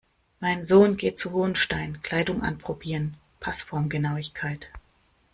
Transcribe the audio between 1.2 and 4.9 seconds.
Hohenstein, Kleidung anprobieren, Passformgenauigkeit.